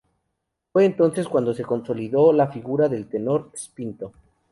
[0.73, 4.13] Fue entonces cuando se consolidó la figura del tenor "spinto".